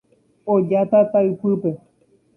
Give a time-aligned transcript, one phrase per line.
[0.53, 1.69] Oja tata ypýpe.